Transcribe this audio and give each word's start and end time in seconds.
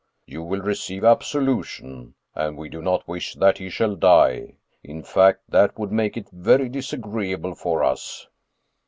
"You 0.25 0.41
will 0.41 0.61
receive 0.61 1.03
absolution. 1.05 2.15
And 2.33 2.57
we 2.57 2.69
do 2.69 2.81
not 2.81 3.07
wish 3.07 3.35
that 3.35 3.59
he 3.59 3.69
shall 3.69 3.95
die; 3.95 4.55
in 4.83 5.03
fact, 5.03 5.41
that 5.49 5.77
would 5.77 5.91
make 5.91 6.17
it 6.17 6.31
very 6.31 6.69
disagreeable 6.69 7.53
for 7.53 7.83
us." 7.83 8.25